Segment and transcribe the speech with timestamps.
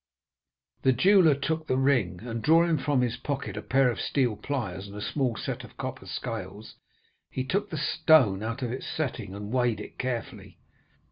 [0.81, 4.87] "The jeweller took the ring, and drawing from his pocket a pair of steel pliers
[4.87, 6.73] and a small set of copper scales,
[7.29, 10.57] he took the stone out of its setting, and weighed it carefully.